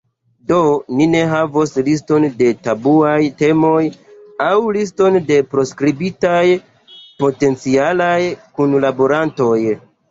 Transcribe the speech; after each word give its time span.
Do, 0.51 0.59
ni 0.99 1.05
ne 1.09 1.19
havos 1.33 1.75
liston 1.89 2.25
de 2.39 2.47
tabuaj 2.69 3.19
temoj 3.43 3.83
aŭ 4.49 4.57
liston 4.79 5.21
de 5.31 5.41
proskribitaj 5.53 6.45
potencialaj 7.23 8.15
kunlaborantoj. 8.61 9.57